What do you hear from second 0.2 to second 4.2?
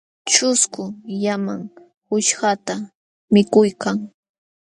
Ćhusku llaman quśhqata mikuykan.